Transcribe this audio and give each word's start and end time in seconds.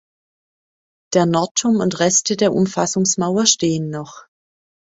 Der 1.13 1.27
Nordturm 1.27 1.75
und 1.79 1.99
Reste 1.99 2.35
der 2.35 2.55
Umfassungsmauer 2.55 3.45
stehen 3.45 3.91
noch. 3.91 4.25